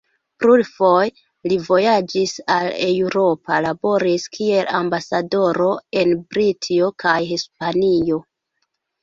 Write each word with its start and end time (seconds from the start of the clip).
Plurfoje 0.43 1.49
li 1.51 1.57
vojaĝis 1.67 2.33
al 2.53 2.69
Eŭropo, 2.85 3.59
laboris 3.67 4.25
kiel 4.39 4.73
ambasadoro 4.79 5.69
en 6.03 6.17
Britio 6.33 6.91
kaj 7.07 7.15
Hispanio. 7.35 8.21